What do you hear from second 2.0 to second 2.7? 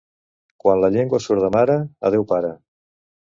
adeu pare!